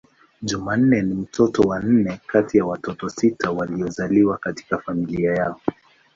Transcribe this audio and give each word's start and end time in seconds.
Jumanne 0.41 1.01
ni 1.01 1.13
mtoto 1.13 1.61
wa 1.61 1.79
nne 1.79 2.19
kati 2.27 2.57
ya 2.57 2.65
watoto 2.65 3.09
sita 3.09 3.51
waliozaliwa 3.51 4.37
katika 4.37 4.77
familia 4.77 5.35
yao. 5.35 5.61